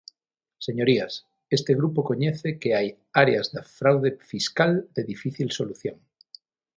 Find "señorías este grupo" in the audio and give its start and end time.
0.67-1.99